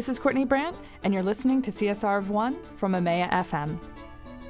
This 0.00 0.08
is 0.08 0.18
Courtney 0.18 0.46
Brandt, 0.46 0.78
and 1.02 1.12
you're 1.12 1.22
listening 1.22 1.60
to 1.60 1.70
CSR 1.70 2.16
of 2.16 2.30
One 2.30 2.56
from 2.78 2.92
EMEA 2.92 3.30
FM. 3.32 3.78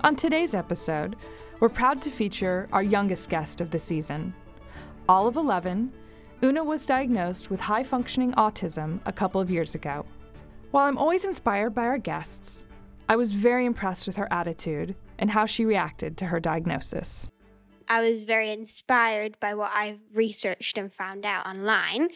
On 0.03 0.15
today's 0.15 0.55
episode, 0.55 1.17
we're 1.59 1.69
proud 1.69 2.01
to 2.03 2.11
feature 2.13 2.69
our 2.73 2.85
youngest 2.85 3.29
guest 3.29 3.61
of 3.61 3.73
the 3.73 3.79
season. 3.81 4.33
All 5.09 5.27
of 5.27 5.35
11, 5.35 5.93
Una 6.45 6.63
was 6.63 6.87
diagnosed 6.87 7.51
with 7.51 7.59
high 7.59 7.83
functioning 7.83 8.33
autism 8.35 9.01
a 9.07 9.13
couple 9.13 9.41
of 9.41 9.51
years 9.51 9.75
ago. 9.75 10.07
While 10.71 10.87
I'm 10.87 10.97
always 10.97 11.25
inspired 11.25 11.75
by 11.75 11.87
our 11.87 11.99
guests, 11.99 12.65
I 13.09 13.17
was 13.17 13.33
very 13.33 13.67
impressed 13.67 14.07
with 14.07 14.19
her 14.19 14.29
attitude 14.33 14.95
and 15.19 15.33
how 15.33 15.47
she 15.47 15.65
reacted 15.65 16.17
to 16.19 16.27
her 16.27 16.39
diagnosis. 16.39 17.29
I 17.89 18.09
was 18.09 18.23
very 18.23 18.53
inspired 18.53 19.37
by 19.41 19.55
what 19.55 19.73
I 19.75 19.99
researched 20.15 20.79
and 20.79 20.95
found 20.95 21.27
out 21.27 21.45
online. 21.45 22.11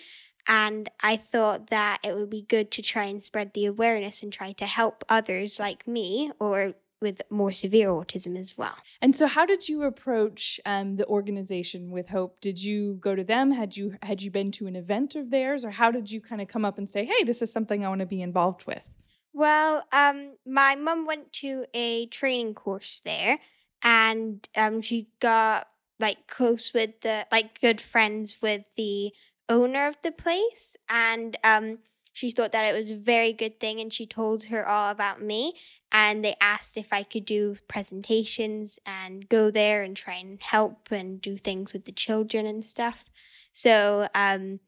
And 0.47 0.91
I 1.01 1.17
thought 1.17 1.69
that 1.71 2.01
it 2.05 2.15
would 2.15 2.31
be 2.31 2.43
good 2.43 2.71
to 2.73 2.83
try 2.83 3.05
and 3.05 3.23
spread 3.23 3.55
the 3.55 3.67
awareness 3.67 4.23
and 4.23 4.33
try 4.33 4.53
to 4.53 4.67
help 4.67 5.05
others 5.09 5.59
like 5.59 5.87
me 5.87 6.33
or 6.39 6.75
with 7.01 7.23
more 7.31 7.53
severe 7.53 7.89
autism 7.89 8.39
as 8.39 8.57
well. 8.57 8.75
And 9.01 9.15
so, 9.15 9.27
how 9.27 9.47
did 9.47 9.69
you 9.69 9.83
approach 9.83 10.59
um, 10.65 10.97
the 10.97 11.07
organization 11.07 11.91
with 11.91 12.09
Hope? 12.09 12.41
Did 12.41 12.63
you 12.63 12.95
go 12.95 13.15
to 13.15 13.23
them? 13.23 13.53
Had 13.53 13.77
you 13.77 13.97
had 14.03 14.23
you 14.23 14.31
been 14.31 14.51
to 14.53 14.67
an 14.67 14.75
event 14.75 15.15
of 15.15 15.31
theirs, 15.31 15.65
or 15.65 15.71
how 15.71 15.91
did 15.91 16.11
you 16.11 16.21
kind 16.21 16.41
of 16.41 16.49
come 16.49 16.65
up 16.65 16.79
and 16.79 16.89
say, 16.89 17.05
"Hey, 17.05 17.23
this 17.25 17.43
is 17.43 17.53
something 17.53 17.85
I 17.85 17.89
want 17.89 18.01
to 18.01 18.07
be 18.07 18.23
involved 18.23 18.67
with"? 18.67 18.89
Well, 19.33 19.85
um, 19.93 20.37
my 20.47 20.77
mum 20.77 21.07
went 21.07 21.33
to 21.35 21.67
a 21.75 22.07
training 22.07 22.55
course 22.55 23.03
there, 23.05 23.39
and 23.83 24.49
um, 24.57 24.81
she 24.81 25.09
got 25.21 25.69
like 26.01 26.27
close 26.27 26.73
with 26.73 27.01
the 27.03 27.27
like 27.31 27.61
good 27.61 27.81
friends 27.81 28.39
with 28.41 28.65
the 28.77 29.13
owner 29.49 29.87
of 29.87 29.97
the 30.03 30.13
place, 30.13 30.77
and 30.89 31.37
um, 31.45 31.79
she 32.13 32.31
thought 32.31 32.53
that 32.53 32.65
it 32.65 32.77
was 32.77 32.91
a 32.91 32.97
very 32.97 33.33
good 33.33 33.61
thing, 33.61 33.81
and 33.81 33.93
she 33.93 34.07
told 34.07 34.45
her 34.45 34.67
all 34.67 34.91
about 34.91 35.21
me. 35.21 35.55
And 35.91 36.25
they 36.25 36.35
asked 36.41 36.77
if 36.77 36.93
I 36.93 37.05
could 37.05 37.25
do 37.25 37.57
presentations 37.69 38.81
and 38.85 39.29
go 39.29 39.51
there 39.51 39.83
and 39.83 39.97
try 39.97 40.15
and 40.15 40.43
help 40.43 40.91
and 40.91 41.21
do 41.21 41.37
things 41.37 41.73
with 41.73 41.85
the 41.85 41.93
children 41.93 42.47
and 42.47 42.65
stuff. 42.65 43.05
So, 43.53 44.09
um, 44.13 44.59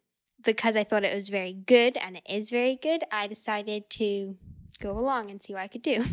because 0.45 0.77
I 0.77 0.85
thought 0.85 1.05
it 1.05 1.15
was 1.15 1.29
very 1.29 1.53
good 1.53 1.97
and 1.97 2.17
it 2.17 2.23
is 2.29 2.51
very 2.51 2.79
good, 2.81 3.03
I 3.11 3.27
decided 3.27 3.91
to 3.91 4.37
go 4.81 4.97
along 4.97 5.31
and 5.31 5.43
see 5.43 5.53
what 5.53 5.63
I 5.63 5.69
could 5.69 5.83
do. 5.83 6.05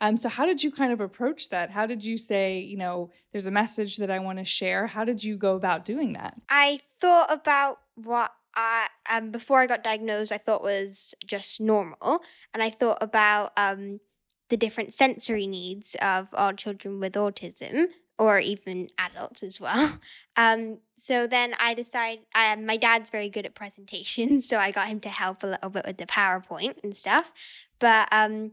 Um, 0.00 0.16
so 0.16 0.28
how 0.28 0.46
did 0.46 0.62
you 0.62 0.70
kind 0.70 0.92
of 0.92 1.00
approach 1.00 1.48
that? 1.48 1.70
How 1.70 1.86
did 1.86 2.04
you 2.04 2.16
say, 2.16 2.58
you 2.58 2.76
know, 2.76 3.10
there's 3.32 3.46
a 3.46 3.50
message 3.50 3.96
that 3.96 4.10
I 4.10 4.18
want 4.20 4.38
to 4.38 4.44
share? 4.44 4.86
How 4.86 5.04
did 5.04 5.24
you 5.24 5.36
go 5.36 5.56
about 5.56 5.84
doing 5.84 6.12
that? 6.12 6.38
I 6.48 6.80
thought 7.00 7.32
about 7.32 7.78
what 8.04 8.32
I 8.54 8.88
um 9.10 9.30
before 9.30 9.60
I 9.60 9.66
got 9.66 9.84
diagnosed, 9.84 10.32
I 10.32 10.38
thought 10.38 10.62
was 10.62 11.14
just 11.26 11.60
normal, 11.60 12.22
and 12.54 12.62
I 12.62 12.70
thought 12.70 12.98
about 13.00 13.52
um 13.56 14.00
the 14.48 14.56
different 14.56 14.94
sensory 14.94 15.46
needs 15.46 15.94
of 16.00 16.28
all 16.32 16.52
children 16.52 17.00
with 17.00 17.12
autism 17.12 17.88
or 18.18 18.40
even 18.40 18.88
adults 18.98 19.42
as 19.42 19.60
well. 19.60 19.98
Um, 20.36 20.78
so 20.96 21.26
then 21.26 21.54
I 21.58 21.74
decided 21.74 22.20
um, 22.32 22.64
my 22.64 22.76
dad's 22.76 23.10
very 23.10 23.28
good 23.28 23.44
at 23.44 23.56
presentations, 23.56 24.46
so 24.48 24.58
I 24.58 24.70
got 24.70 24.86
him 24.86 25.00
to 25.00 25.08
help 25.08 25.42
a 25.42 25.48
little 25.48 25.68
bit 25.68 25.84
with 25.84 25.96
the 25.96 26.06
PowerPoint 26.06 26.76
and 26.84 26.96
stuff. 26.96 27.32
But 27.80 28.06
um, 28.12 28.52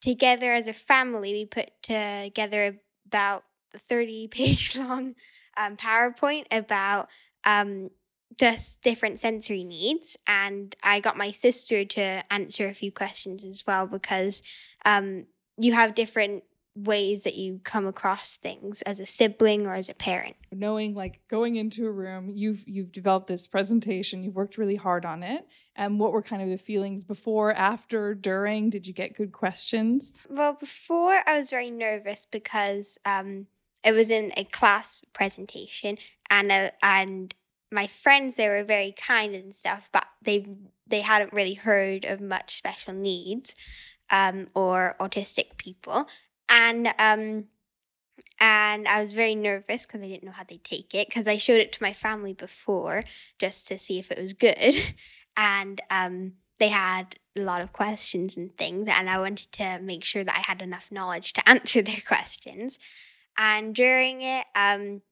together 0.00 0.52
as 0.52 0.68
a 0.68 0.72
family, 0.72 1.32
we 1.32 1.44
put 1.44 1.70
together 1.82 2.78
about 3.08 3.42
a 3.74 3.80
30 3.80 4.28
page 4.28 4.76
long 4.78 5.16
um, 5.56 5.76
PowerPoint 5.76 6.44
about 6.52 7.08
um, 7.42 7.90
just 8.38 8.82
different 8.82 9.18
sensory 9.18 9.64
needs. 9.64 10.16
And 10.26 10.74
I 10.82 11.00
got 11.00 11.16
my 11.16 11.30
sister 11.30 11.84
to 11.84 12.32
answer 12.32 12.68
a 12.68 12.74
few 12.74 12.92
questions 12.92 13.44
as 13.44 13.66
well 13.66 13.86
because 13.86 14.42
um, 14.84 15.26
you 15.58 15.72
have 15.72 15.94
different 15.94 16.44
ways 16.76 17.24
that 17.24 17.34
you 17.34 17.58
come 17.64 17.86
across 17.86 18.36
things 18.36 18.82
as 18.82 19.00
a 19.00 19.06
sibling 19.06 19.66
or 19.66 19.72
as 19.72 19.88
a 19.88 19.94
parent 19.94 20.36
knowing 20.52 20.94
like 20.94 21.20
going 21.26 21.56
into 21.56 21.86
a 21.86 21.90
room 21.90 22.30
you've 22.34 22.68
you've 22.68 22.92
developed 22.92 23.26
this 23.28 23.46
presentation 23.46 24.22
you've 24.22 24.36
worked 24.36 24.58
really 24.58 24.76
hard 24.76 25.06
on 25.06 25.22
it 25.22 25.46
and 25.74 25.98
what 25.98 26.12
were 26.12 26.20
kind 26.20 26.42
of 26.42 26.50
the 26.50 26.58
feelings 26.58 27.02
before 27.02 27.54
after 27.54 28.14
during 28.14 28.68
did 28.68 28.86
you 28.86 28.92
get 28.92 29.16
good 29.16 29.32
questions 29.32 30.12
well 30.28 30.52
before 30.52 31.22
i 31.26 31.38
was 31.38 31.48
very 31.48 31.70
nervous 31.70 32.26
because 32.30 32.98
um 33.06 33.46
it 33.82 33.92
was 33.92 34.10
in 34.10 34.30
a 34.36 34.44
class 34.44 35.00
presentation 35.14 35.96
and 36.28 36.52
uh, 36.52 36.70
and 36.82 37.34
my 37.72 37.86
friends 37.86 38.36
they 38.36 38.48
were 38.48 38.64
very 38.64 38.92
kind 38.92 39.34
and 39.34 39.54
stuff 39.54 39.88
but 39.92 40.06
they 40.22 40.46
they 40.86 41.00
hadn't 41.00 41.32
really 41.32 41.54
heard 41.54 42.04
of 42.04 42.20
much 42.20 42.58
special 42.58 42.92
needs 42.92 43.54
um, 44.10 44.48
or 44.54 44.94
autistic 45.00 45.56
people 45.56 46.06
and 46.48 46.88
um 46.98 47.44
and 48.38 48.86
I 48.86 49.00
was 49.00 49.12
very 49.12 49.34
nervous 49.34 49.86
because 49.86 50.02
I 50.02 50.08
didn't 50.08 50.24
know 50.24 50.32
how 50.32 50.44
they'd 50.44 50.64
take 50.64 50.94
it 50.94 51.08
because 51.08 51.26
I 51.26 51.36
showed 51.36 51.60
it 51.60 51.72
to 51.72 51.82
my 51.82 51.92
family 51.92 52.32
before 52.32 53.04
just 53.38 53.68
to 53.68 53.78
see 53.78 53.98
if 53.98 54.10
it 54.10 54.20
was 54.20 54.32
good, 54.32 54.76
and 55.36 55.80
um 55.90 56.32
they 56.58 56.68
had 56.68 57.16
a 57.36 57.40
lot 57.40 57.60
of 57.60 57.72
questions 57.72 58.36
and 58.36 58.56
things, 58.56 58.88
and 58.90 59.10
I 59.10 59.18
wanted 59.18 59.52
to 59.52 59.78
make 59.80 60.04
sure 60.04 60.24
that 60.24 60.36
I 60.36 60.40
had 60.40 60.62
enough 60.62 60.90
knowledge 60.90 61.34
to 61.34 61.48
answer 61.48 61.82
their 61.82 62.00
questions. 62.06 62.78
And 63.38 63.74
during 63.74 64.22
it, 64.22 64.46
um, 64.54 65.02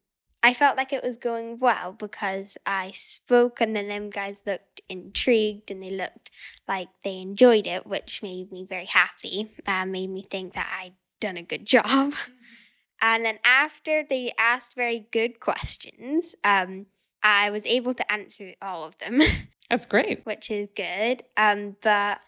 I 0.45 0.53
felt 0.53 0.77
like 0.77 0.93
it 0.93 1.03
was 1.03 1.17
going 1.17 1.59
well 1.59 1.93
because 1.93 2.59
I 2.67 2.91
spoke, 2.91 3.63
and 3.63 3.75
then 3.75 3.89
them 3.89 4.11
guys 4.11 4.43
looked 4.47 4.83
intrigued 4.91 5.71
and 5.71 5.83
they 5.83 5.91
looked 5.91 6.31
like 6.69 6.89
they 7.03 7.23
enjoyed 7.23 7.67
it, 7.67 7.87
which 7.87 8.23
made 8.23 8.53
me 8.53 8.67
very 8.69 8.85
happy. 8.85 9.51
Uh, 9.67 9.87
made 9.87 10.11
me 10.11 10.21
think 10.21 10.53
that 10.53 10.69
I'd 10.79 10.93
done 11.19 11.39
a 11.39 11.43
good 11.43 11.65
job. 11.75 11.87
Mm-hmm. 11.87 12.33
And 13.01 13.25
then 13.25 13.39
after 13.43 14.05
they 14.09 14.33
asked 14.39 14.75
very 14.75 15.07
good 15.11 15.41
questions, 15.41 16.35
um, 16.45 16.87
I 17.23 17.51
was 17.51 17.65
able 17.65 17.95
to 17.95 18.13
answer 18.13 18.53
all 18.61 18.85
of 18.85 18.99
them. 18.99 19.23
That's 19.71 19.87
great. 19.87 20.27
which 20.27 20.51
is 20.51 20.69
good. 20.77 21.23
Um, 21.39 21.77
but 21.81 22.23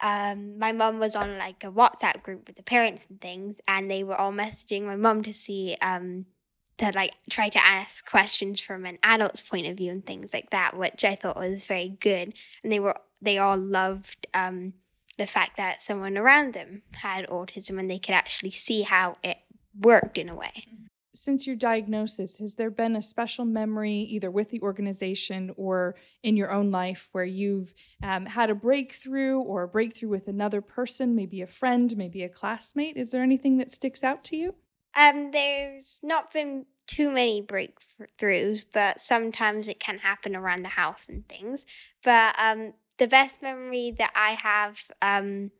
um, 0.00 0.60
my 0.60 0.70
mom 0.70 1.00
was 1.00 1.16
on 1.16 1.38
like 1.38 1.64
a 1.64 1.72
WhatsApp 1.72 2.22
group 2.22 2.46
with 2.46 2.54
the 2.54 2.62
parents 2.62 3.04
and 3.10 3.20
things, 3.20 3.60
and 3.66 3.90
they 3.90 4.04
were 4.04 4.14
all 4.14 4.32
messaging 4.32 4.84
my 4.84 4.94
mom 4.94 5.24
to 5.24 5.32
see 5.32 5.76
um, 5.82 6.26
to 6.82 6.96
like 6.96 7.14
try 7.30 7.48
to 7.48 7.64
ask 7.64 8.08
questions 8.08 8.60
from 8.60 8.84
an 8.84 8.98
adult's 9.04 9.40
point 9.40 9.66
of 9.66 9.76
view 9.76 9.92
and 9.92 10.04
things 10.04 10.34
like 10.34 10.50
that, 10.50 10.76
which 10.76 11.04
I 11.04 11.14
thought 11.14 11.36
was 11.36 11.64
very 11.64 11.96
good. 12.00 12.34
And 12.62 12.72
they 12.72 12.80
were 12.80 12.96
they 13.20 13.38
all 13.38 13.56
loved 13.56 14.26
um, 14.34 14.74
the 15.16 15.26
fact 15.26 15.56
that 15.56 15.80
someone 15.80 16.18
around 16.18 16.54
them 16.54 16.82
had 16.92 17.28
autism 17.28 17.78
and 17.78 17.88
they 17.88 18.00
could 18.00 18.14
actually 18.14 18.50
see 18.50 18.82
how 18.82 19.16
it 19.22 19.38
worked 19.80 20.18
in 20.18 20.28
a 20.28 20.34
way. 20.34 20.66
Since 21.14 21.46
your 21.46 21.56
diagnosis, 21.56 22.38
has 22.38 22.54
there 22.54 22.70
been 22.70 22.96
a 22.96 23.02
special 23.02 23.44
memory, 23.44 23.92
either 23.92 24.30
with 24.30 24.50
the 24.50 24.62
organization 24.62 25.52
or 25.56 25.94
in 26.22 26.38
your 26.38 26.50
own 26.50 26.70
life, 26.70 27.10
where 27.12 27.24
you've 27.24 27.74
um, 28.02 28.24
had 28.24 28.48
a 28.48 28.54
breakthrough 28.54 29.38
or 29.38 29.62
a 29.62 29.68
breakthrough 29.68 30.08
with 30.08 30.26
another 30.26 30.62
person, 30.62 31.14
maybe 31.14 31.42
a 31.42 31.46
friend, 31.46 31.94
maybe 31.98 32.22
a 32.22 32.30
classmate? 32.30 32.96
Is 32.96 33.10
there 33.10 33.22
anything 33.22 33.58
that 33.58 33.70
sticks 33.70 34.02
out 34.02 34.24
to 34.24 34.36
you? 34.36 34.54
Um, 34.94 35.30
there's 35.30 36.00
not 36.02 36.32
been 36.32 36.66
too 36.92 37.10
many 37.10 37.42
breakthroughs, 37.42 38.64
but 38.72 39.00
sometimes 39.00 39.66
it 39.66 39.80
can 39.80 39.98
happen 39.98 40.36
around 40.36 40.62
the 40.62 40.68
house 40.68 41.08
and 41.08 41.26
things. 41.26 41.64
But 42.04 42.34
um, 42.38 42.74
the 42.98 43.06
best 43.06 43.40
memory 43.40 43.94
that 43.98 44.12
I 44.14 44.32
have 44.32 44.90
um, 45.00 45.52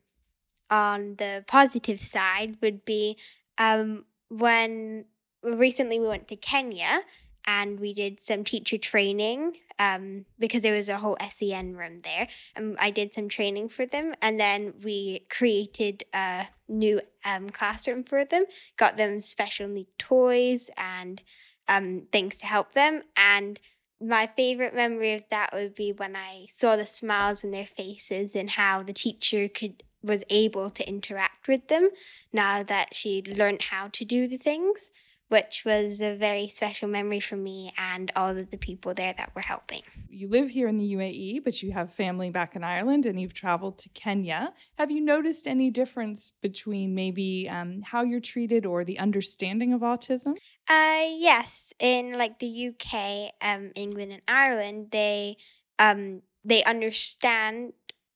on 0.70 1.16
the 1.16 1.44
positive 1.47 2.03
side 2.03 2.59
would 2.60 2.84
be 2.84 3.17
um, 3.56 4.05
when 4.29 5.06
recently 5.43 5.99
we 5.99 6.06
went 6.06 6.29
to 6.29 6.37
Kenya 6.37 7.00
and 7.47 7.81
we 7.81 7.93
did 7.94 8.21
some 8.21 8.44
teacher 8.44 8.79
training 8.79 9.56
um, 9.79 10.25
because 10.39 10.62
there 10.62 10.75
was 10.75 10.89
a 10.89 10.99
whole 10.99 11.17
SEN 11.29 11.77
room 11.77 12.00
there. 12.03 12.29
And 12.55 12.77
I 12.79 12.91
did 12.91 13.12
some 13.12 13.29
training 13.29 13.69
for 13.69 13.87
them. 13.87 14.15
And 14.23 14.39
then 14.39 14.75
we 14.83 15.27
created 15.29 16.05
a 16.12 16.47
new 16.69 17.00
um, 17.25 17.50
classroom 17.50 18.05
for 18.05 18.25
them, 18.25 18.44
got 18.77 18.97
them 18.97 19.21
special 19.21 19.69
need 19.69 19.89
toys 19.99 20.71
and 20.77 21.23
um, 21.69 22.03
things 22.12 22.39
to 22.39 22.47
help 22.47 22.73
them. 22.73 23.03
And 23.17 23.59
my 24.00 24.29
favorite 24.37 24.75
memory 24.75 25.15
of 25.15 25.25
that 25.31 25.53
would 25.53 25.75
be 25.75 25.93
when 25.93 26.17
I 26.17 26.47
saw 26.49 26.77
the 26.77 26.87
smiles 26.87 27.45
in 27.45 27.50
their 27.50 27.67
faces 27.67 28.35
and 28.35 28.50
how 28.50 28.83
the 28.83 28.93
teacher 28.93 29.49
could 29.49 29.83
was 30.03 30.25
able 30.31 30.69
to 30.69 30.88
interact 30.88 31.47
with 31.47 31.69
them 31.69 31.88
now 32.33 32.62
that 32.62 32.93
she'd 32.93 33.38
learned 33.38 33.62
how 33.62 33.88
to 33.93 34.05
do 34.05 34.27
the 34.27 34.37
things, 34.37 34.91
which 35.32 35.64
was 35.64 36.02
a 36.02 36.14
very 36.14 36.46
special 36.46 36.87
memory 36.87 37.19
for 37.19 37.37
me 37.37 37.73
and 37.79 38.12
all 38.14 38.37
of 38.37 38.50
the 38.50 38.58
people 38.58 38.93
there 38.93 39.14
that 39.17 39.34
were 39.34 39.40
helping. 39.40 39.81
You 40.11 40.29
live 40.29 40.50
here 40.50 40.69
in 40.69 40.76
the 40.76 40.93
UAE, 40.93 41.43
but 41.43 41.62
you 41.62 41.73
have 41.73 41.90
family 41.90 42.29
back 42.29 42.55
in 42.55 42.62
Ireland 42.62 43.06
and 43.06 43.19
you've 43.19 43.32
traveled 43.32 43.79
to 43.79 43.88
Kenya. 43.88 44.52
Have 44.76 44.90
you 44.90 45.00
noticed 45.00 45.49
any 45.49 45.70
difference 45.70 46.32
between 46.43 46.94
maybe 46.94 47.49
um, 47.49 47.81
how 47.81 48.02
you're 48.02 48.20
treated 48.20 48.67
or 48.67 48.84
the 48.84 48.99
understanding 48.99 49.73
of 49.73 49.81
autism? 49.81 50.37
Uh, 50.69 51.06
yes, 51.17 51.73
in 51.78 52.19
like 52.19 52.38
the 52.38 52.69
UK, 52.69 53.32
um, 53.40 53.73
England, 53.75 54.12
and 54.12 54.23
Ireland, 54.28 54.88
they 54.90 55.38
um, 55.78 56.20
they 56.44 56.62
understand 56.64 57.73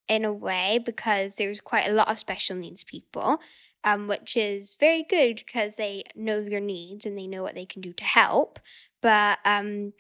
in 0.07 0.27
a 0.27 0.33
way 0.35 0.81
because 0.85 1.37
there's 1.37 1.61
quite 1.63 1.89
a 1.89 1.93
lot 1.93 2.09
of 2.09 2.19
special 2.19 2.57
needs 2.57 2.85
people, 2.85 3.41
um, 3.87 4.09
which 4.09 4.37
is 4.37 4.75
very 4.75 5.05
good 5.05 5.37
because 5.47 5.77
they 5.77 6.03
know 6.17 6.41
your 6.41 6.61
needs 6.61 7.07
and 7.07 7.17
they 7.17 7.29
know 7.29 7.43
what 7.45 7.55
they 7.55 7.65
can 7.65 7.81
do 7.81 7.93
to 7.93 8.05
help. 8.05 8.59
But 9.01 9.39
um, 9.45 9.93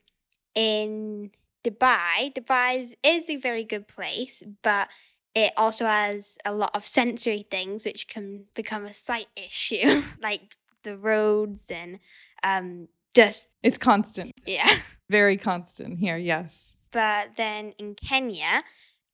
in 0.56 1.30
Dubai, 1.64 2.34
Dubai 2.34 2.94
is, 3.04 3.30
a 3.30 3.36
very 3.36 3.62
good 3.62 3.86
place, 3.86 4.42
but 4.62 4.88
it 5.36 5.52
also 5.56 5.86
has 5.86 6.36
a 6.44 6.52
lot 6.52 6.72
of 6.74 6.84
sensory 6.84 7.46
things 7.48 7.84
which 7.84 8.08
can 8.08 8.46
become 8.54 8.84
a 8.84 8.92
sight 8.92 9.28
issue, 9.36 10.02
like 10.20 10.56
the 10.82 10.96
roads 10.96 11.70
and 11.70 12.00
um, 12.42 12.88
just. 13.14 13.54
It's 13.62 13.78
constant. 13.78 14.32
Yeah. 14.44 14.68
Very 15.08 15.36
constant 15.36 16.00
here, 16.00 16.16
yes. 16.16 16.76
But 16.90 17.36
then 17.36 17.72
in 17.78 17.94
Kenya, 17.94 18.64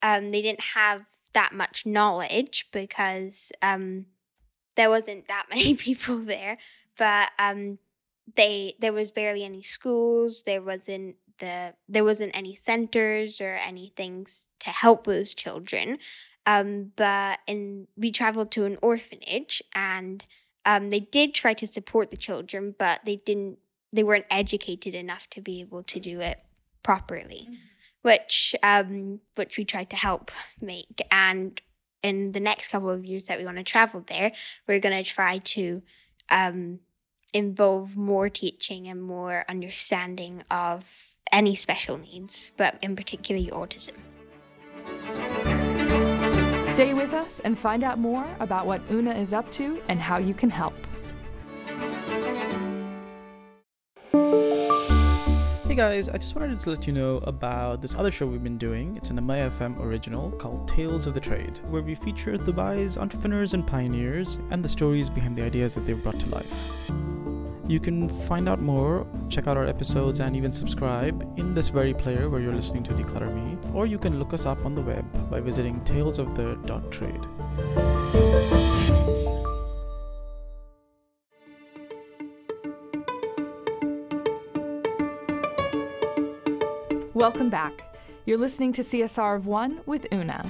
um, 0.00 0.30
they 0.30 0.40
didn't 0.40 0.62
have 0.74 1.04
that 1.34 1.52
much 1.52 1.84
knowledge 1.84 2.69
because 2.72 3.52
um, 3.60 4.06
there 4.76 4.90
wasn't 4.90 5.28
that 5.28 5.46
many 5.50 5.74
people 5.74 6.19
there. 6.19 6.58
But 6.96 7.30
um, 7.38 7.78
they 8.36 8.74
there 8.78 8.92
was 8.92 9.10
barely 9.10 9.44
any 9.44 9.62
schools. 9.62 10.42
There 10.44 10.62
wasn't 10.62 11.16
the 11.38 11.74
there 11.88 12.04
wasn't 12.04 12.36
any 12.36 12.54
centers 12.54 13.40
or 13.40 13.54
any 13.54 13.92
things 13.96 14.46
to 14.60 14.70
help 14.70 15.06
those 15.06 15.34
children. 15.34 15.98
Um, 16.44 16.92
but 16.96 17.38
and 17.46 17.86
we 17.96 18.10
traveled 18.10 18.50
to 18.52 18.64
an 18.64 18.78
orphanage 18.82 19.62
and 19.74 20.24
um, 20.64 20.90
they 20.90 21.00
did 21.00 21.34
try 21.34 21.54
to 21.54 21.66
support 21.66 22.10
the 22.10 22.16
children, 22.16 22.74
but 22.78 23.00
they 23.04 23.16
didn't. 23.16 23.58
They 23.92 24.04
weren't 24.04 24.26
educated 24.30 24.94
enough 24.94 25.28
to 25.30 25.40
be 25.40 25.60
able 25.60 25.82
to 25.82 26.00
do 26.00 26.20
it 26.20 26.42
properly, 26.82 27.48
mm-hmm. 27.50 27.54
which 28.02 28.54
um, 28.62 29.20
which 29.34 29.58
we 29.58 29.64
tried 29.64 29.90
to 29.90 29.96
help 29.96 30.30
make. 30.60 31.00
And 31.10 31.60
in 32.02 32.32
the 32.32 32.40
next 32.40 32.69
couple 32.69 32.90
of 32.90 33.04
years 33.04 33.25
that 33.25 33.38
we 33.38 33.44
want 33.44 33.58
to 33.58 33.62
travel 33.62 34.04
there, 34.06 34.32
we're 34.66 34.81
going 34.81 35.04
to 35.04 35.08
try 35.08 35.38
to 35.38 35.82
um, 36.31 36.81
involve 37.32 37.96
more 37.96 38.28
teaching 38.28 38.88
and 38.88 39.02
more 39.02 39.44
understanding 39.49 40.43
of 40.50 41.14
any 41.31 41.54
special 41.54 41.99
needs, 41.99 42.52
but 42.56 42.78
in 42.82 42.94
particular 42.94 43.40
autism. 43.50 43.94
Stay 46.72 46.94
with 46.94 47.12
us 47.12 47.40
and 47.44 47.58
find 47.58 47.84
out 47.84 47.99
more 47.99 48.26
about 48.40 48.66
what 48.66 48.81
Una 48.90 49.14
is 49.14 49.32
up 49.32 49.50
to 49.52 49.81
and 49.88 50.00
how 50.00 50.16
you 50.16 50.34
can 50.34 50.50
help. 50.50 50.75
Hey 55.72 55.76
guys, 55.76 56.10
I 56.10 56.19
just 56.19 56.36
wanted 56.36 56.60
to 56.60 56.69
let 56.69 56.86
you 56.86 56.92
know 56.92 57.16
about 57.24 57.80
this 57.80 57.94
other 57.94 58.10
show 58.10 58.26
we've 58.26 58.44
been 58.44 58.58
doing. 58.58 58.94
It's 58.94 59.08
an 59.08 59.19
Amaya 59.19 59.48
FM 59.48 59.80
original 59.80 60.30
called 60.32 60.69
Tales 60.69 61.06
of 61.06 61.14
the 61.14 61.20
Trade, 61.20 61.60
where 61.70 61.80
we 61.80 61.94
feature 61.94 62.36
Dubai's 62.36 62.98
entrepreneurs 62.98 63.54
and 63.54 63.66
pioneers 63.66 64.38
and 64.50 64.62
the 64.62 64.69
stories 64.69 65.08
behind 65.08 65.34
the 65.34 65.42
ideas 65.42 65.74
that 65.74 65.86
they've 65.86 66.02
brought 66.02 66.20
to 66.20 66.28
life. 66.28 66.90
You 67.66 67.80
can 67.80 68.10
find 68.26 68.50
out 68.50 68.60
more, 68.60 69.06
check 69.30 69.46
out 69.46 69.56
our 69.56 69.64
episodes, 69.64 70.20
and 70.20 70.36
even 70.36 70.52
subscribe 70.52 71.22
in 71.38 71.54
this 71.54 71.70
very 71.70 71.94
player 71.94 72.28
where 72.28 72.42
you're 72.42 72.54
listening 72.54 72.82
to 72.82 72.92
Declutter 72.92 73.34
Me, 73.34 73.56
or 73.72 73.86
you 73.86 73.96
can 73.96 74.19
look 74.19 74.34
us 74.34 74.44
up 74.44 74.62
on 74.66 74.74
the 74.74 74.82
web 74.82 75.06
by 75.30 75.40
visiting 75.40 75.80
talesofthe.trade. 75.84 78.21
Welcome 87.22 87.50
back. 87.50 87.96
You're 88.26 88.36
listening 88.36 88.72
to 88.72 88.82
CSR 88.82 89.36
of 89.36 89.46
One 89.46 89.80
with 89.86 90.12
Una. 90.12 90.44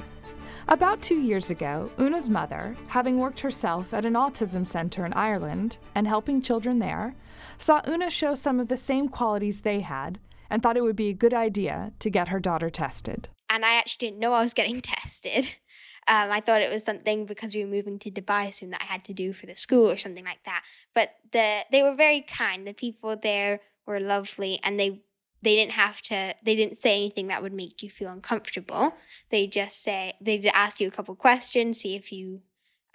About 0.68 1.02
two 1.02 1.20
years 1.20 1.50
ago, 1.50 1.90
Una's 1.98 2.30
mother, 2.30 2.74
having 2.86 3.18
worked 3.18 3.40
herself 3.40 3.92
at 3.92 4.06
an 4.06 4.14
autism 4.14 4.66
center 4.66 5.04
in 5.04 5.12
Ireland 5.12 5.76
and 5.94 6.08
helping 6.08 6.40
children 6.40 6.78
there, 6.78 7.14
saw 7.58 7.82
Una 7.86 8.08
show 8.08 8.34
some 8.34 8.58
of 8.58 8.68
the 8.68 8.78
same 8.78 9.10
qualities 9.10 9.60
they 9.60 9.80
had 9.80 10.18
and 10.48 10.62
thought 10.62 10.78
it 10.78 10.82
would 10.82 10.96
be 10.96 11.10
a 11.10 11.12
good 11.12 11.34
idea 11.34 11.92
to 11.98 12.08
get 12.08 12.28
her 12.28 12.40
daughter 12.40 12.70
tested. 12.70 13.28
And 13.50 13.66
I 13.66 13.74
actually 13.74 14.06
didn't 14.06 14.20
know 14.20 14.32
I 14.32 14.40
was 14.40 14.54
getting 14.54 14.80
tested. 14.96 15.54
Um, 16.08 16.30
I 16.30 16.40
thought 16.40 16.62
it 16.62 16.72
was 16.72 16.84
something 16.84 17.26
because 17.26 17.54
we 17.54 17.62
were 17.62 17.70
moving 17.70 17.98
to 17.98 18.10
Dubai 18.10 18.50
soon 18.50 18.70
that 18.70 18.80
I 18.80 18.86
had 18.86 19.04
to 19.04 19.12
do 19.12 19.34
for 19.34 19.44
the 19.44 19.56
school 19.56 19.90
or 19.90 19.98
something 19.98 20.24
like 20.24 20.42
that. 20.46 20.64
But 20.94 21.10
the 21.32 21.66
they 21.70 21.82
were 21.82 21.94
very 21.94 22.22
kind. 22.22 22.66
The 22.66 22.72
people 22.72 23.14
there 23.14 23.60
were 23.84 24.00
lovely, 24.00 24.58
and 24.64 24.80
they 24.80 25.02
they 25.42 25.56
didn't 25.56 25.72
have 25.72 26.00
to 26.02 26.34
they 26.42 26.54
didn't 26.54 26.76
say 26.76 26.94
anything 26.94 27.26
that 27.28 27.42
would 27.42 27.52
make 27.52 27.82
you 27.82 27.90
feel 27.90 28.10
uncomfortable. 28.10 28.94
They 29.30 29.46
just 29.46 29.82
say 29.82 30.14
they 30.20 30.40
ask 30.48 30.80
you 30.80 30.88
a 30.88 30.90
couple 30.90 31.14
questions 31.14 31.80
see 31.80 31.96
if 31.96 32.12
you 32.12 32.40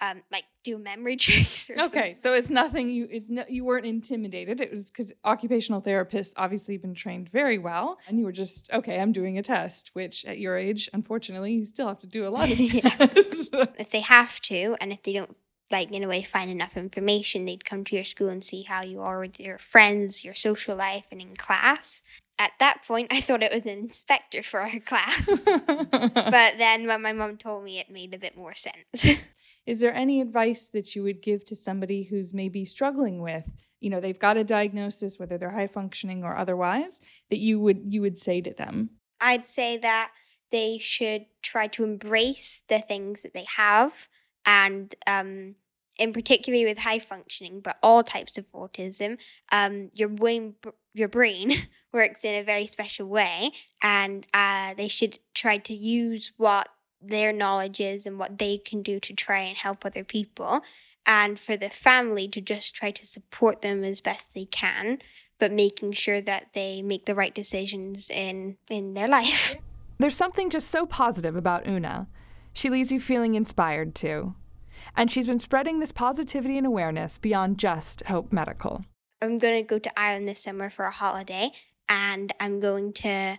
um 0.00 0.22
like 0.30 0.44
do 0.64 0.76
a 0.76 0.78
memory 0.78 1.16
trace 1.24 1.70
okay 1.70 1.80
something. 1.80 2.14
so 2.14 2.32
it's 2.32 2.50
nothing 2.50 2.88
you 2.88 3.08
it's 3.10 3.28
no 3.28 3.44
you 3.48 3.64
weren't 3.64 3.86
intimidated. 3.86 4.60
It 4.60 4.70
was 4.70 4.90
because 4.90 5.12
occupational 5.24 5.82
therapists 5.82 6.34
obviously 6.36 6.76
been 6.76 6.94
trained 6.94 7.28
very 7.30 7.58
well 7.58 7.98
and 8.08 8.18
you 8.18 8.24
were 8.24 8.32
just 8.32 8.72
okay 8.72 9.00
i'm 9.00 9.12
doing 9.12 9.38
a 9.38 9.42
test 9.42 9.90
which 9.94 10.24
at 10.24 10.38
your 10.38 10.56
age 10.56 10.88
unfortunately 10.92 11.52
you 11.52 11.64
still 11.64 11.88
have 11.88 11.98
to 11.98 12.06
do 12.06 12.26
a 12.26 12.30
lot 12.30 12.50
of 12.50 12.58
tests. 12.58 13.50
If 13.52 13.90
they 13.90 14.00
have 14.00 14.40
to 14.42 14.76
and 14.80 14.92
if 14.92 15.02
they 15.02 15.12
don't 15.12 15.36
like 15.70 15.92
in 15.92 16.04
a 16.04 16.08
way 16.08 16.22
find 16.22 16.50
enough 16.50 16.76
information 16.76 17.44
they'd 17.44 17.64
come 17.64 17.84
to 17.84 17.94
your 17.94 18.04
school 18.04 18.28
and 18.28 18.42
see 18.42 18.62
how 18.62 18.82
you 18.82 19.00
are 19.00 19.18
with 19.20 19.38
your 19.38 19.58
friends 19.58 20.24
your 20.24 20.34
social 20.34 20.76
life 20.76 21.06
and 21.10 21.20
in 21.20 21.36
class 21.36 22.02
at 22.38 22.52
that 22.60 22.82
point 22.86 23.08
i 23.10 23.20
thought 23.20 23.42
it 23.42 23.52
was 23.52 23.64
an 23.64 23.78
inspector 23.78 24.42
for 24.42 24.60
our 24.60 24.80
class. 24.80 25.46
But 26.38 26.58
then 26.58 26.86
when 26.86 27.02
my 27.02 27.12
mom 27.12 27.36
told 27.36 27.64
me 27.64 27.78
it 27.78 27.90
made 27.90 28.14
a 28.14 28.18
bit 28.18 28.36
more 28.36 28.54
sense. 28.54 29.22
Is 29.66 29.80
there 29.80 29.94
any 29.94 30.20
advice 30.20 30.68
that 30.70 30.94
you 30.94 31.02
would 31.02 31.22
give 31.22 31.44
to 31.46 31.56
somebody 31.56 32.04
who's 32.04 32.32
maybe 32.32 32.64
struggling 32.64 33.20
with 33.20 33.50
you 33.80 33.90
know 33.90 34.00
they've 34.00 34.18
got 34.18 34.36
a 34.36 34.44
diagnosis 34.44 35.18
whether 35.18 35.38
they're 35.38 35.50
high 35.50 35.66
functioning 35.66 36.24
or 36.24 36.36
otherwise 36.36 37.00
that 37.30 37.38
you 37.38 37.60
would 37.60 37.82
you 37.88 38.00
would 38.00 38.18
say 38.18 38.40
to 38.40 38.52
them? 38.52 38.90
I'd 39.20 39.46
say 39.46 39.76
that 39.78 40.10
they 40.50 40.78
should 40.78 41.26
try 41.42 41.66
to 41.68 41.84
embrace 41.84 42.62
the 42.68 42.80
things 42.80 43.22
that 43.22 43.34
they 43.34 43.46
have 43.56 44.08
and 44.46 44.94
um, 45.06 45.54
in 45.98 46.12
particularly 46.12 46.64
with 46.64 46.78
high 46.78 47.00
functioning, 47.00 47.60
but 47.60 47.76
all 47.82 48.02
types 48.02 48.38
of 48.38 48.50
autism, 48.52 49.18
um, 49.52 49.90
your 49.94 50.08
brain 50.08 50.54
your 50.98 51.08
brain 51.08 51.52
works 51.92 52.24
in 52.24 52.34
a 52.34 52.44
very 52.44 52.66
special 52.66 53.06
way, 53.06 53.52
and 53.82 54.26
uh, 54.34 54.74
they 54.74 54.88
should 54.88 55.18
try 55.34 55.58
to 55.58 55.74
use 55.74 56.32
what 56.36 56.68
their 57.00 57.32
knowledge 57.32 57.80
is 57.80 58.06
and 58.06 58.18
what 58.18 58.38
they 58.38 58.58
can 58.58 58.82
do 58.82 58.98
to 59.00 59.14
try 59.14 59.40
and 59.40 59.56
help 59.56 59.84
other 59.84 60.04
people, 60.04 60.60
and 61.06 61.38
for 61.38 61.56
the 61.56 61.70
family 61.70 62.28
to 62.28 62.40
just 62.40 62.74
try 62.74 62.90
to 62.90 63.06
support 63.06 63.62
them 63.62 63.84
as 63.84 64.00
best 64.00 64.34
they 64.34 64.44
can, 64.44 64.98
but 65.38 65.52
making 65.52 65.92
sure 65.92 66.20
that 66.20 66.48
they 66.54 66.82
make 66.82 67.06
the 67.06 67.14
right 67.14 67.34
decisions 67.34 68.10
in 68.10 68.56
in 68.68 68.94
their 68.94 69.08
life. 69.08 69.54
There's 69.98 70.16
something 70.16 70.50
just 70.50 70.68
so 70.68 70.86
positive 70.86 71.34
about 71.34 71.66
Una. 71.66 72.08
She 72.52 72.70
leaves 72.70 72.92
you 72.92 73.00
feeling 73.00 73.34
inspired 73.34 73.94
too. 73.94 74.34
And 74.96 75.10
she's 75.10 75.26
been 75.26 75.38
spreading 75.38 75.80
this 75.80 75.92
positivity 75.92 76.56
and 76.56 76.66
awareness 76.66 77.18
beyond 77.18 77.58
just 77.58 78.02
Hope 78.06 78.32
Medical. 78.32 78.84
I'm 79.20 79.38
going 79.38 79.62
to 79.62 79.66
go 79.66 79.78
to 79.78 79.98
Ireland 79.98 80.28
this 80.28 80.42
summer 80.42 80.70
for 80.70 80.84
a 80.84 80.90
holiday, 80.90 81.52
and 81.88 82.32
I'm 82.40 82.60
going 82.60 82.92
to 82.94 83.38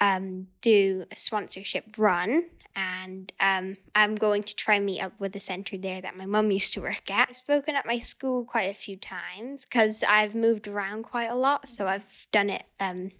um, 0.00 0.48
do 0.60 1.04
a 1.10 1.16
sponsorship 1.16 1.98
run. 1.98 2.44
And 2.76 3.32
um, 3.40 3.76
I'm 3.96 4.14
going 4.14 4.44
to 4.44 4.54
try 4.54 4.76
and 4.76 4.86
meet 4.86 5.00
up 5.00 5.12
with 5.18 5.32
the 5.32 5.40
centre 5.40 5.76
there 5.76 6.00
that 6.00 6.16
my 6.16 6.24
mum 6.24 6.52
used 6.52 6.72
to 6.74 6.80
work 6.80 7.10
at. 7.10 7.28
I've 7.28 7.36
spoken 7.36 7.74
at 7.74 7.84
my 7.84 7.98
school 7.98 8.44
quite 8.44 8.70
a 8.70 8.78
few 8.78 8.96
times 8.96 9.64
because 9.64 10.04
I've 10.08 10.36
moved 10.36 10.68
around 10.68 11.02
quite 11.02 11.30
a 11.30 11.34
lot. 11.34 11.68
So 11.68 11.88
I've 11.88 12.26
done 12.30 12.48
it 12.48 12.62
um, 12.78 13.10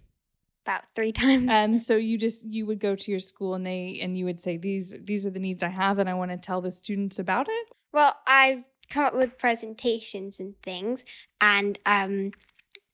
about 0.65 0.85
three 0.95 1.13
times. 1.13 1.53
Um, 1.53 1.79
so 1.79 1.97
you 1.97 2.17
just 2.17 2.47
you 2.47 2.65
would 2.67 2.79
go 2.79 2.95
to 2.95 3.11
your 3.11 3.21
school 3.21 3.55
and 3.55 3.67
they 3.67 3.99
and 4.01 4.17
you 4.17 4.25
would 4.25 4.39
say 4.39 4.57
these 4.57 4.95
these 5.03 5.27
are 5.27 5.31
the 5.31 5.41
needs 5.41 5.65
I 5.65 5.69
have 5.69 5.99
and 5.99 6.09
I 6.09 6.15
want 6.15 6.31
to 6.31 6.37
tell 6.37 6.61
the 6.61 6.71
students 6.71 7.19
about 7.19 7.49
it. 7.49 7.69
Well, 7.93 8.17
I've 8.27 8.63
come 8.91 9.05
up 9.05 9.15
with 9.15 9.39
presentations 9.39 10.41
and 10.41 10.61
things, 10.63 11.05
and 11.41 11.79
um, 11.87 12.33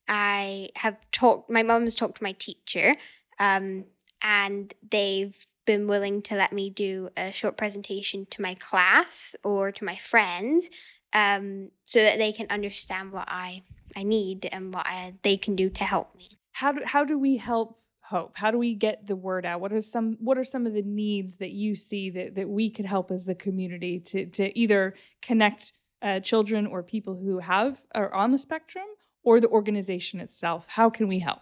I 0.09 0.71
have 0.77 0.97
talked. 1.11 1.51
My 1.51 1.63
mum 1.63 1.85
has 1.85 1.95
talked 1.95 2.19
to 2.19 2.23
my 2.23 2.33
teacher, 2.33 2.97
um, 3.41 3.85
and 4.23 4.73
they've 4.91 5.37
been 5.65 5.89
willing 5.89 6.23
to 6.23 6.37
let 6.37 6.53
me 6.53 6.71
do 6.71 7.11
a 7.17 7.33
short 7.33 7.57
presentation 7.57 8.27
to 8.31 8.41
my 8.41 8.55
class 8.55 9.35
or 9.43 9.73
to 9.73 9.85
my 9.85 9.97
friends, 9.97 10.69
um, 11.13 11.71
so 11.87 12.01
that 12.01 12.19
they 12.19 12.33
can 12.33 12.47
understand 12.51 13.13
what 13.13 13.29
I 13.29 13.63
I 13.97 14.03
need 14.03 14.49
and 14.53 14.73
what 14.75 14.87
I, 14.87 15.15
they 15.23 15.37
can 15.37 15.57
do 15.57 15.71
to 15.71 15.85
help 15.85 16.15
me. 16.17 16.29
How 16.53 16.73
do 16.73 16.83
how 16.85 17.05
do 17.05 17.19
we 17.19 17.37
help 17.39 17.79
hope? 18.01 18.37
How 18.37 18.51
do 18.51 18.59
we 18.59 18.75
get 18.75 19.07
the 19.07 19.17
word 19.17 19.45
out? 19.45 19.61
What 19.61 19.73
are 19.73 19.81
some 19.81 20.17
what 20.21 20.39
are 20.39 20.45
some 20.45 20.67
of 20.67 20.75
the 20.75 20.83
needs 20.83 21.39
that 21.39 21.53
you 21.53 21.75
see 21.75 22.11
that, 22.11 22.35
that 22.35 22.49
we 22.49 22.71
could 22.71 22.85
help 22.85 23.11
as 23.11 23.27
the 23.27 23.35
community 23.35 23.99
to 24.01 24.27
to 24.27 24.57
either 24.59 24.95
connect 25.23 25.73
uh, 26.03 26.21
children 26.21 26.67
or 26.67 26.83
people 26.83 27.17
who 27.17 27.39
have 27.39 27.85
are 27.95 28.13
on 28.13 28.33
the 28.33 28.39
spectrum 28.39 28.87
or 29.23 29.41
the 29.41 29.49
organization 29.49 30.21
itself 30.21 30.67
how 30.69 30.91
can 30.91 31.09
we 31.09 31.21
help 31.21 31.41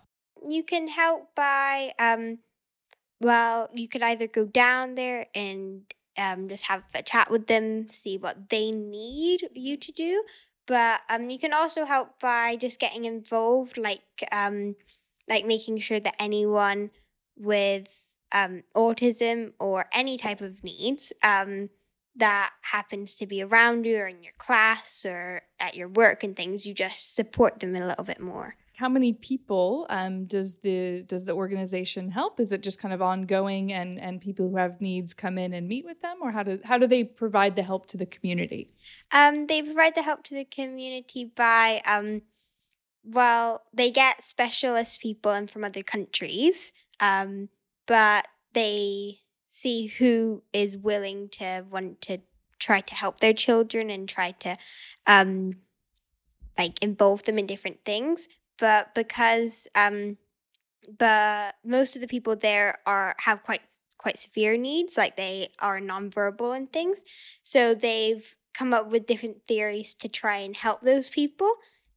you 0.48 0.62
can 0.62 0.88
help 0.88 1.34
by 1.34 1.92
um, 1.98 2.38
Well, 3.20 3.70
you 3.72 3.88
could 3.88 4.02
either 4.02 4.26
go 4.26 4.44
down 4.44 4.94
there 4.94 5.26
and 5.34 5.82
um, 6.18 6.48
just 6.48 6.64
have 6.64 6.82
a 6.94 7.02
chat 7.02 7.30
with 7.30 7.46
them, 7.46 7.88
see 7.88 8.18
what 8.18 8.50
they 8.50 8.70
need 8.70 9.48
you 9.54 9.76
to 9.76 9.92
do. 9.92 10.22
But 10.66 11.00
um, 11.08 11.30
you 11.30 11.38
can 11.38 11.52
also 11.52 11.84
help 11.84 12.20
by 12.20 12.56
just 12.56 12.80
getting 12.80 13.04
involved, 13.04 13.78
like 13.78 14.02
um, 14.32 14.76
like 15.28 15.46
making 15.46 15.78
sure 15.78 16.00
that 16.00 16.16
anyone 16.18 16.90
with 17.36 17.88
um, 18.32 18.62
autism 18.76 19.52
or 19.58 19.86
any 19.92 20.16
type 20.18 20.40
of 20.40 20.62
needs 20.64 21.12
um, 21.22 21.70
that 22.16 22.50
happens 22.60 23.14
to 23.14 23.26
be 23.26 23.42
around 23.42 23.86
you 23.86 23.98
or 23.98 24.06
in 24.06 24.22
your 24.22 24.32
class 24.38 25.04
or 25.04 25.42
at 25.58 25.74
your 25.74 25.88
work 25.88 26.22
and 26.22 26.36
things, 26.36 26.64
you 26.64 26.72
just 26.72 27.14
support 27.14 27.60
them 27.60 27.74
a 27.74 27.86
little 27.86 28.04
bit 28.04 28.20
more. 28.20 28.56
How 28.76 28.88
many 28.88 29.12
people 29.12 29.86
um, 29.88 30.24
does 30.24 30.56
the 30.56 31.02
does 31.02 31.24
the 31.24 31.32
organization 31.32 32.10
help? 32.10 32.40
Is 32.40 32.50
it 32.50 32.60
just 32.60 32.80
kind 32.80 32.92
of 32.92 33.00
ongoing 33.00 33.72
and 33.72 34.00
and 34.00 34.20
people 34.20 34.48
who 34.48 34.56
have 34.56 34.80
needs 34.80 35.14
come 35.14 35.38
in 35.38 35.52
and 35.52 35.68
meet 35.68 35.84
with 35.84 36.00
them, 36.02 36.16
or 36.20 36.32
how 36.32 36.42
do 36.42 36.58
how 36.64 36.78
do 36.78 36.88
they 36.88 37.04
provide 37.04 37.54
the 37.54 37.62
help 37.62 37.86
to 37.86 37.96
the 37.96 38.06
community? 38.06 38.72
Um, 39.12 39.46
they 39.46 39.62
provide 39.62 39.94
the 39.94 40.02
help 40.02 40.24
to 40.24 40.34
the 40.34 40.44
community 40.44 41.24
by 41.24 41.82
um, 41.86 42.22
well, 43.04 43.62
they 43.72 43.90
get 43.90 44.24
specialist 44.24 45.00
people 45.00 45.32
in 45.32 45.46
from 45.46 45.62
other 45.62 45.82
countries, 45.82 46.72
um, 47.00 47.48
but 47.86 48.26
they 48.54 49.20
see 49.54 49.86
who 49.86 50.42
is 50.52 50.76
willing 50.76 51.28
to 51.28 51.64
want 51.70 52.00
to 52.00 52.18
try 52.58 52.80
to 52.80 52.94
help 52.94 53.20
their 53.20 53.32
children 53.32 53.88
and 53.88 54.08
try 54.08 54.32
to 54.32 54.56
um, 55.06 55.54
like 56.58 56.82
involve 56.82 57.22
them 57.22 57.38
in 57.38 57.46
different 57.46 57.84
things. 57.84 58.28
But 58.58 58.94
because 58.96 59.68
um, 59.76 60.16
but 60.98 61.54
most 61.64 61.94
of 61.94 62.02
the 62.02 62.08
people 62.08 62.34
there 62.34 62.78
are 62.84 63.14
have 63.18 63.44
quite 63.44 63.62
quite 63.96 64.18
severe 64.18 64.56
needs, 64.56 64.96
like 64.96 65.16
they 65.16 65.50
are 65.60 65.80
nonverbal 65.80 66.56
and 66.56 66.72
things, 66.72 67.04
so 67.42 67.74
they've 67.74 68.34
come 68.54 68.74
up 68.74 68.90
with 68.90 69.06
different 69.06 69.46
theories 69.46 69.94
to 69.94 70.08
try 70.08 70.38
and 70.38 70.56
help 70.56 70.80
those 70.80 71.08
people. 71.08 71.52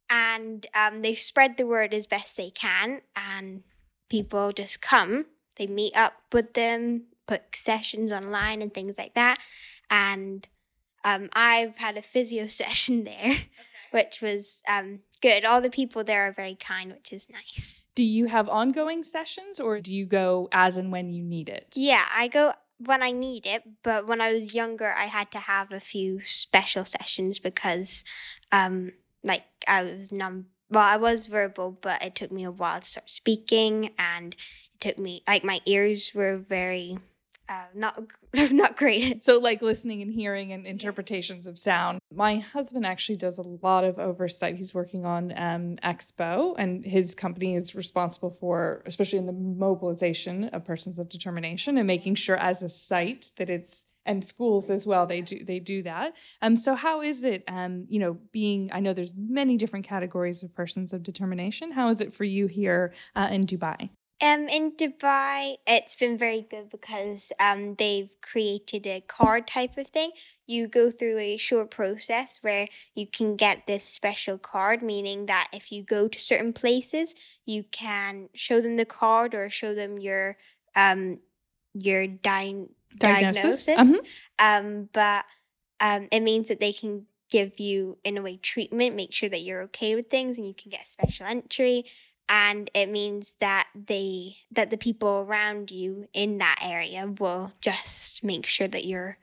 And 0.08 0.64
um, 0.74 1.02
they 1.02 1.14
spread 1.14 1.56
the 1.56 1.66
word 1.66 1.92
as 1.92 2.06
best 2.06 2.36
they 2.36 2.50
can. 2.50 3.02
And 3.14 3.62
people 4.08 4.52
just 4.52 4.80
come 4.80 5.26
they 5.58 5.66
meet 5.66 5.94
up 5.96 6.14
with 6.32 6.54
them 6.54 7.02
put 7.28 7.42
sessions 7.54 8.10
online 8.10 8.60
and 8.60 8.74
things 8.74 8.98
like 8.98 9.14
that 9.14 9.38
and 9.90 10.48
um, 11.04 11.28
i've 11.34 11.76
had 11.76 11.96
a 11.96 12.02
physio 12.02 12.46
session 12.48 13.04
there 13.04 13.30
okay. 13.30 13.48
which 13.92 14.20
was 14.20 14.62
um, 14.68 15.00
good 15.22 15.44
all 15.44 15.60
the 15.60 15.70
people 15.70 16.02
there 16.02 16.26
are 16.26 16.32
very 16.32 16.56
kind 16.56 16.92
which 16.92 17.12
is 17.12 17.28
nice 17.30 17.76
do 17.94 18.02
you 18.02 18.26
have 18.26 18.48
ongoing 18.48 19.02
sessions 19.02 19.60
or 19.60 19.80
do 19.80 19.94
you 19.94 20.06
go 20.06 20.48
as 20.50 20.76
and 20.76 20.90
when 20.90 21.12
you 21.12 21.22
need 21.22 21.48
it 21.48 21.74
yeah 21.76 22.04
i 22.12 22.26
go 22.26 22.52
when 22.78 23.02
I 23.02 23.10
need 23.10 23.46
it, 23.46 23.64
but 23.82 24.06
when 24.06 24.20
I 24.20 24.32
was 24.32 24.54
younger, 24.54 24.92
I 24.96 25.06
had 25.06 25.30
to 25.32 25.38
have 25.38 25.72
a 25.72 25.80
few 25.80 26.20
special 26.22 26.84
sessions 26.84 27.38
because 27.38 28.04
um, 28.52 28.92
like 29.24 29.44
I 29.66 29.82
was 29.82 30.12
numb. 30.12 30.46
Well, 30.70 30.84
I 30.84 30.96
was 30.96 31.26
verbal, 31.26 31.76
but 31.80 32.02
it 32.02 32.14
took 32.14 32.30
me 32.30 32.44
a 32.44 32.50
while 32.50 32.80
to 32.80 32.86
start 32.86 33.10
speaking, 33.10 33.90
and 33.98 34.34
it 34.34 34.80
took 34.80 34.98
me 34.98 35.22
like 35.26 35.42
my 35.44 35.60
ears 35.66 36.12
were 36.14 36.36
very 36.36 36.98
uh, 37.48 37.64
not 37.74 38.02
not 38.50 38.76
great. 38.76 39.22
So 39.22 39.38
like 39.38 39.62
listening 39.62 40.02
and 40.02 40.12
hearing 40.12 40.52
and 40.52 40.66
interpretations 40.66 41.46
of 41.46 41.58
sound. 41.58 41.98
My 42.12 42.36
husband 42.36 42.84
actually 42.84 43.16
does 43.16 43.38
a 43.38 43.42
lot 43.42 43.84
of 43.84 43.98
oversight. 43.98 44.56
He's 44.56 44.74
working 44.74 45.06
on 45.06 45.32
um, 45.36 45.76
Expo, 45.76 46.54
and 46.58 46.84
his 46.84 47.14
company 47.14 47.54
is 47.54 47.74
responsible 47.74 48.30
for, 48.30 48.82
especially 48.86 49.18
in 49.18 49.26
the 49.26 49.32
mobilization 49.32 50.44
of 50.44 50.64
persons 50.64 50.98
of 50.98 51.08
determination, 51.08 51.78
and 51.78 51.86
making 51.86 52.16
sure 52.16 52.36
as 52.36 52.62
a 52.62 52.68
site 52.68 53.32
that 53.36 53.48
it's 53.48 53.86
and 54.04 54.24
schools 54.24 54.70
as 54.70 54.86
well. 54.86 55.06
They 55.06 55.20
do 55.20 55.44
they 55.44 55.60
do 55.60 55.82
that. 55.82 56.16
Um, 56.42 56.56
so 56.56 56.74
how 56.74 57.02
is 57.02 57.24
it? 57.24 57.44
Um, 57.46 57.86
you 57.88 57.98
know, 57.98 58.18
being 58.32 58.70
I 58.72 58.80
know 58.80 58.92
there's 58.92 59.14
many 59.16 59.56
different 59.56 59.86
categories 59.86 60.42
of 60.42 60.54
persons 60.54 60.92
of 60.92 61.02
determination. 61.02 61.72
How 61.72 61.88
is 61.88 62.00
it 62.00 62.12
for 62.12 62.24
you 62.24 62.46
here 62.46 62.92
uh, 63.14 63.28
in 63.30 63.46
Dubai? 63.46 63.90
Um, 64.20 64.48
in 64.48 64.72
Dubai, 64.72 65.58
it's 65.64 65.94
been 65.94 66.18
very 66.18 66.44
good 66.50 66.70
because 66.70 67.30
um, 67.38 67.76
they've 67.76 68.10
created 68.20 68.84
a 68.86 69.00
card 69.00 69.46
type 69.46 69.78
of 69.78 69.86
thing. 69.88 70.10
You 70.46 70.66
go 70.66 70.90
through 70.90 71.18
a 71.18 71.36
short 71.36 71.70
process 71.70 72.38
where 72.42 72.66
you 72.94 73.06
can 73.06 73.36
get 73.36 73.68
this 73.68 73.84
special 73.84 74.36
card, 74.36 74.82
meaning 74.82 75.26
that 75.26 75.48
if 75.52 75.70
you 75.70 75.84
go 75.84 76.08
to 76.08 76.18
certain 76.18 76.52
places, 76.52 77.14
you 77.46 77.64
can 77.70 78.28
show 78.34 78.60
them 78.60 78.76
the 78.76 78.84
card 78.84 79.34
or 79.34 79.48
show 79.50 79.72
them 79.72 79.98
your 79.98 80.36
um 80.74 81.18
your 81.74 82.08
di- 82.08 82.66
diagnosis. 82.96 83.66
diagnosis. 83.66 84.00
Mm-hmm. 84.40 84.66
Um, 84.66 84.88
but 84.92 85.26
um, 85.78 86.08
it 86.10 86.20
means 86.20 86.48
that 86.48 86.58
they 86.58 86.72
can 86.72 87.06
give 87.30 87.60
you, 87.60 87.98
in 88.04 88.16
a 88.16 88.22
way, 88.22 88.36
treatment, 88.36 88.96
make 88.96 89.12
sure 89.12 89.28
that 89.28 89.42
you're 89.42 89.62
okay 89.62 89.94
with 89.94 90.08
things, 90.10 90.38
and 90.38 90.46
you 90.46 90.54
can 90.54 90.70
get 90.70 90.86
special 90.86 91.26
entry 91.26 91.84
and 92.28 92.70
it 92.74 92.90
means 92.90 93.36
that 93.40 93.68
they 93.74 94.36
that 94.52 94.70
the 94.70 94.78
people 94.78 95.08
around 95.08 95.70
you 95.70 96.08
in 96.12 96.38
that 96.38 96.58
area 96.62 97.06
will 97.18 97.52
just 97.60 98.22
make 98.22 98.46
sure 98.46 98.68
that 98.68 98.84
you're 98.84 99.18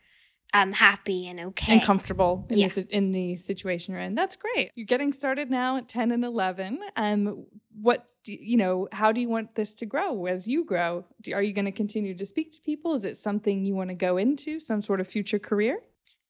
um, 0.54 0.72
happy 0.72 1.28
and 1.28 1.40
okay 1.40 1.74
and 1.74 1.84
comfortable 1.84 2.46
in, 2.50 2.58
yeah. 2.58 2.68
the, 2.70 2.88
in 2.90 3.12
the 3.12 3.36
situation 3.36 3.94
you're 3.94 4.02
in. 4.02 4.16
That's 4.16 4.38
great. 4.38 4.72
You're 4.76 4.86
getting 4.86 5.12
started 5.12 5.52
now 5.52 5.78
at 5.78 5.90
10 5.90 6.12
and 6.12 6.24
11. 6.24 6.80
Um, 6.96 7.46
what 7.82 8.08
do, 8.24 8.34
you 8.34 8.56
know? 8.56 8.88
How 8.94 9.12
do 9.12 9.20
you 9.20 9.28
want 9.28 9.56
this 9.56 9.76
to 9.76 9.86
grow 9.86 10.26
as 10.28 10.48
you 10.48 10.64
grow? 10.64 11.06
Do, 11.22 11.34
are 11.34 11.44
you 11.44 11.54
going 11.54 11.66
to 11.66 11.74
continue 11.74 12.16
to 12.16 12.26
speak 12.26 12.52
to 12.52 12.62
people? 12.62 12.94
Is 12.94 13.04
it 13.04 13.18
something 13.18 13.66
you 13.66 13.76
want 13.76 13.90
to 13.90 13.96
go 13.96 14.16
into? 14.16 14.62
Some 14.62 14.82
sort 14.82 15.02
of 15.02 15.08
future 15.08 15.40
career? 15.40 15.80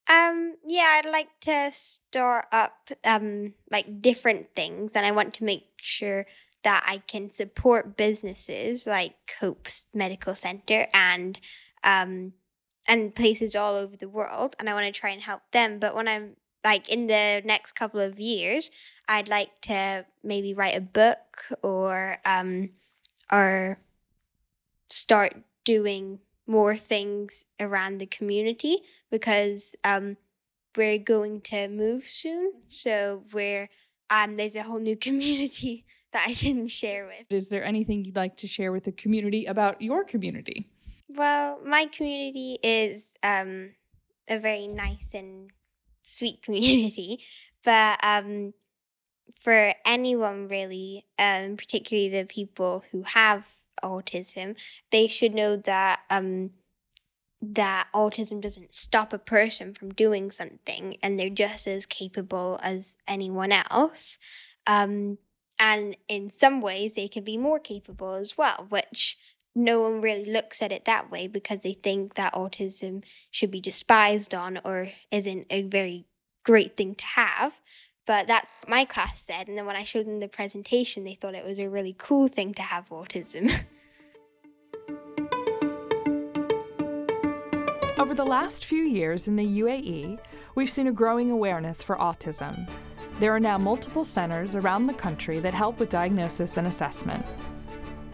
Um, 0.07 0.55
yeah, 0.65 0.99
I'd 0.99 1.09
like 1.09 1.29
to 1.41 1.71
store 1.71 2.45
up 2.51 2.91
um 3.03 3.53
like 3.71 4.01
different 4.01 4.55
things, 4.55 4.95
and 4.95 5.05
I 5.05 5.11
want 5.11 5.35
to 5.35 5.43
make 5.43 5.63
sure 5.77 6.25
that 6.65 6.83
I 6.87 6.97
can 6.97 7.29
support 7.29 7.95
businesses 7.95 8.87
like 8.87 9.13
Hope's 9.39 9.85
Medical 9.93 10.33
Center 10.33 10.87
and 10.93 11.39
um, 11.83 12.33
and 12.87 13.13
places 13.13 13.55
all 13.55 13.75
over 13.75 13.95
the 13.95 14.09
world, 14.09 14.55
and 14.59 14.67
I 14.67 14.73
want 14.73 14.91
to 14.91 14.99
try 14.99 15.11
and 15.11 15.21
help 15.21 15.43
them. 15.51 15.77
But 15.77 15.95
when 15.95 16.07
I'm 16.07 16.35
like 16.63 16.89
in 16.89 17.05
the 17.05 17.43
next 17.45 17.73
couple 17.73 17.99
of 17.99 18.19
years, 18.19 18.71
I'd 19.07 19.27
like 19.27 19.61
to 19.61 20.05
maybe 20.23 20.55
write 20.55 20.75
a 20.75 20.81
book 20.81 21.45
or 21.61 22.17
um, 22.25 22.69
or 23.31 23.77
start 24.87 25.35
doing 25.65 26.19
more 26.47 26.75
things 26.75 27.45
around 27.59 27.99
the 27.99 28.07
community 28.07 28.81
because 29.11 29.75
um, 29.83 30.17
we're 30.75 30.97
going 30.97 31.41
to 31.41 31.67
move 31.67 32.05
soon. 32.05 32.53
So 32.67 33.23
we're 33.31 33.69
um, 34.09 34.35
there's 34.35 34.55
a 34.55 34.63
whole 34.63 34.79
new 34.79 34.95
community 35.07 35.85
that 36.15 36.27
I 36.29 36.33
can 36.33 36.67
share 36.67 37.05
with. 37.05 37.25
Is 37.29 37.49
there 37.49 37.63
anything 37.63 38.03
you'd 38.05 38.15
like 38.15 38.37
to 38.37 38.47
share 38.47 38.71
with 38.71 38.85
the 38.85 38.91
community 38.91 39.45
about 39.45 39.81
your 39.81 40.03
community? 40.03 40.69
Well, 41.09 41.59
my 41.63 41.85
community 41.85 42.57
is 42.63 43.13
um, 43.21 43.71
a 44.27 44.39
very 44.39 44.67
nice 44.67 45.13
and 45.13 45.51
sweet 46.01 46.41
community, 46.41 47.19
but 47.63 47.99
um, 48.01 48.53
for 49.41 49.73
anyone 49.85 50.47
really, 50.47 51.05
um, 51.19 51.57
particularly 51.57 52.09
the 52.09 52.25
people 52.25 52.83
who 52.91 53.03
have 53.03 53.45
autism, 53.83 54.55
they 54.91 55.07
should 55.07 55.35
know 55.35 55.57
that 55.57 55.99
um, 56.09 56.51
that 57.41 57.87
autism 57.93 58.41
doesn't 58.41 58.73
stop 58.73 59.13
a 59.13 59.19
person 59.19 59.73
from 59.73 59.93
doing 59.93 60.31
something, 60.31 60.97
and 61.03 61.19
they're 61.19 61.29
just 61.29 61.67
as 61.67 61.85
capable 61.85 62.59
as 62.63 62.97
anyone 63.07 63.51
else. 63.51 64.17
Um, 64.65 65.19
and 65.59 65.95
in 66.07 66.29
some 66.29 66.61
ways, 66.61 66.95
they 66.95 67.07
can 67.07 67.23
be 67.23 67.37
more 67.37 67.59
capable 67.59 68.13
as 68.13 68.37
well, 68.37 68.65
which 68.69 69.17
no 69.55 69.81
one 69.81 70.01
really 70.01 70.25
looks 70.25 70.61
at 70.61 70.71
it 70.71 70.85
that 70.85 71.09
way 71.09 71.27
because 71.27 71.61
they 71.61 71.73
think 71.73 72.15
that 72.15 72.33
autism 72.33 73.03
should 73.31 73.51
be 73.51 73.61
despised 73.61 74.35
on 74.35 74.59
or 74.65 74.89
isn't 75.11 75.47
a 75.49 75.61
very 75.63 76.05
great 76.43 76.75
thing 76.75 76.93
to 76.95 77.05
have. 77.05 77.59
But 78.05 78.27
that's 78.27 78.67
my 78.67 78.85
class 78.85 79.19
said. 79.21 79.47
And 79.47 79.57
then 79.57 79.65
when 79.65 79.77
I 79.77 79.83
showed 79.83 80.05
them 80.05 80.19
the 80.19 80.27
presentation, 80.27 81.05
they 81.05 81.15
thought 81.15 81.33
it 81.33 81.45
was 81.45 81.57
a 81.57 81.69
really 81.69 81.95
cool 81.97 82.27
thing 82.27 82.53
to 82.55 82.61
have 82.61 82.89
autism. 82.89 83.51
Over 87.97 88.13
the 88.13 88.25
last 88.25 88.65
few 88.65 88.83
years 88.83 89.29
in 89.29 89.37
the 89.37 89.61
UAE, 89.61 90.19
we've 90.53 90.69
seen 90.69 90.87
a 90.87 90.91
growing 90.91 91.31
awareness 91.31 91.81
for 91.81 91.95
autism. 91.95 92.69
There 93.19 93.33
are 93.33 93.39
now 93.39 93.57
multiple 93.57 94.03
centers 94.03 94.55
around 94.55 94.87
the 94.87 94.93
country 94.93 95.39
that 95.39 95.53
help 95.53 95.79
with 95.79 95.89
diagnosis 95.89 96.57
and 96.57 96.67
assessment. 96.67 97.25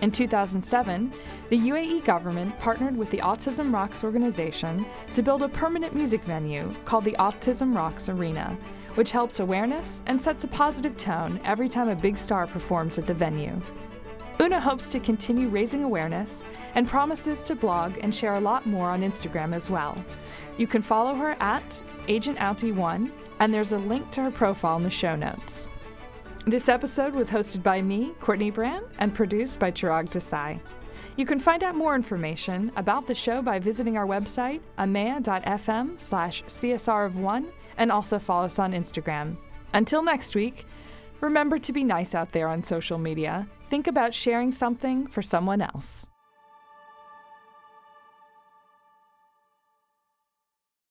In 0.02 0.12
2007, 0.12 1.12
the 1.50 1.58
UAE 1.58 2.04
government 2.06 2.58
partnered 2.60 2.96
with 2.96 3.10
the 3.10 3.18
Autism 3.18 3.74
Rocks 3.74 4.04
organization 4.04 4.86
to 5.16 5.24
build 5.24 5.42
a 5.42 5.50
permanent 5.50 5.96
music 5.96 6.24
venue 6.24 6.74
called 6.86 7.06
the 7.06 7.16
Autism 7.20 7.76
Rocks 7.76 8.10
Arena, 8.10 8.58
which 8.94 9.12
helps 9.12 9.40
awareness 9.40 10.04
and 10.06 10.22
sets 10.22 10.44
a 10.44 10.48
positive 10.48 10.98
tone 10.98 11.40
every 11.46 11.70
time 11.70 11.90
a 11.90 11.96
big 11.96 12.18
star 12.18 12.46
performs 12.46 13.00
at 13.00 13.08
the 13.08 13.14
venue. 13.14 13.60
Una 14.42 14.60
hopes 14.60 14.92
to 14.92 15.00
continue 15.00 15.50
raising 15.50 15.84
awareness 15.84 16.44
and 16.74 16.88
promises 16.88 17.44
to 17.44 17.54
blog 17.54 18.00
and 18.02 18.16
share 18.16 18.34
a 18.34 18.40
lot 18.40 18.66
more 18.66 18.90
on 18.90 19.04
Instagram 19.04 19.54
as 19.54 19.70
well. 19.70 20.04
You 20.58 20.66
can 20.66 20.82
follow 20.82 21.14
her 21.14 21.38
at 21.40 21.82
AgentAltie1, 22.08 23.12
and 23.40 23.54
there's 23.54 23.74
a 23.74 23.78
link 23.78 24.10
to 24.12 24.24
her 24.24 24.32
profile 24.32 24.78
in 24.78 24.84
the 24.84 24.90
show 24.90 25.16
notes. 25.16 25.68
This 26.48 26.70
episode 26.70 27.14
was 27.14 27.30
hosted 27.30 27.62
by 27.62 27.84
me, 27.84 28.14
Courtney 28.20 28.50
Brandt, 28.50 28.88
and 28.98 29.14
produced 29.14 29.60
by 29.60 29.70
Chirag 29.70 30.10
Desai. 30.10 30.60
You 31.18 31.28
can 31.28 31.40
find 31.40 31.62
out 31.64 31.76
more 31.76 31.94
information 31.94 32.72
about 32.78 33.06
the 33.06 33.14
show 33.14 33.44
by 33.44 33.60
visiting 33.60 33.96
our 33.96 34.08
website, 34.08 34.62
amea.fm 34.80 36.00
slash 36.00 36.44
CSR 36.46 37.06
of 37.06 37.16
one, 37.16 37.50
and 37.78 37.92
also 37.92 38.18
follow 38.18 38.46
us 38.48 38.58
on 38.58 38.74
Instagram. 38.74 39.38
Until 39.74 40.02
next 40.02 40.34
week, 40.34 40.66
remember 41.20 41.60
to 41.60 41.72
be 41.72 41.84
nice 41.84 42.16
out 42.16 42.32
there 42.32 42.48
on 42.48 42.64
social 42.64 42.98
media. 42.98 43.48
Think 43.72 43.88
about 43.88 44.14
sharing 44.14 44.52
something 44.52 45.08
for 45.08 45.22
someone 45.22 45.62
else. 45.62 46.06